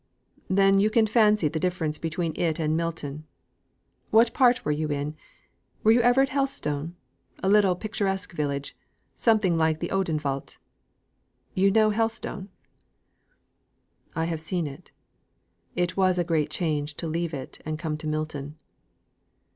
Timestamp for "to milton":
17.97-18.57